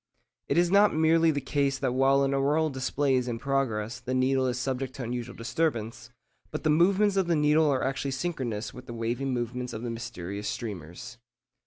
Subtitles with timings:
[0.47, 4.15] It is not merely the case that while an auroral display is in progress the
[4.15, 6.09] needle is subject to unusual disturbance,
[6.49, 9.91] but the movements of the needle are actually synchronous with the waving movements of the
[9.91, 11.19] mysterious streamers.